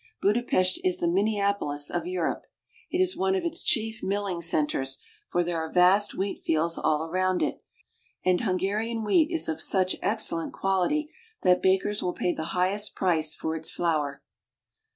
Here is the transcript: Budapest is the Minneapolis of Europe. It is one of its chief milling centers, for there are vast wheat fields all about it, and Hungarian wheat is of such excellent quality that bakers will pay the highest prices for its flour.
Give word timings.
Budapest 0.19 0.79
is 0.83 0.97
the 0.97 1.07
Minneapolis 1.07 1.91
of 1.91 2.07
Europe. 2.07 2.47
It 2.89 2.97
is 2.99 3.15
one 3.15 3.35
of 3.35 3.45
its 3.45 3.63
chief 3.63 4.01
milling 4.01 4.41
centers, 4.41 4.97
for 5.29 5.43
there 5.43 5.57
are 5.61 5.71
vast 5.71 6.15
wheat 6.15 6.39
fields 6.39 6.79
all 6.79 7.07
about 7.07 7.43
it, 7.43 7.61
and 8.25 8.41
Hungarian 8.41 9.03
wheat 9.03 9.29
is 9.29 9.47
of 9.47 9.61
such 9.61 9.95
excellent 10.01 10.53
quality 10.53 11.11
that 11.43 11.61
bakers 11.61 12.01
will 12.01 12.13
pay 12.13 12.33
the 12.33 12.45
highest 12.57 12.95
prices 12.95 13.35
for 13.35 13.55
its 13.55 13.69
flour. 13.69 14.23